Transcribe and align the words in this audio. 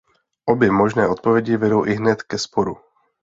Obě 0.45 0.71
možné 0.71 1.07
odpovědi 1.07 1.57
vedou 1.57 1.85
ihned 1.85 2.23
ke 2.23 2.37
sporu. 2.37 2.77